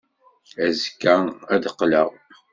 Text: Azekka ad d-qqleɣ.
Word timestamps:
Azekka 0.65 1.15
ad 1.53 1.59
d-qqleɣ. 1.63 2.09